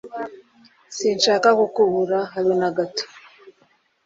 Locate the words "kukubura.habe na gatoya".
1.59-3.09